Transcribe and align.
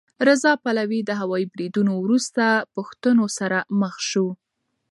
رضا 0.27 0.51
پهلوي 0.63 0.99
د 1.05 1.11
هوايي 1.21 1.45
بریدونو 1.53 1.93
وروسته 2.03 2.43
پوښتنو 2.75 3.25
سره 3.37 3.57
مخ 3.81 3.95
شو. 4.09 4.27